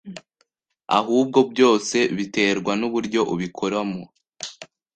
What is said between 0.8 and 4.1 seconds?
ahubwo byose biterwa n’uburyo ubikoramo